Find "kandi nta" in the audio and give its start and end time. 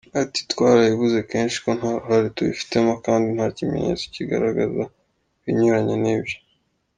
3.05-3.47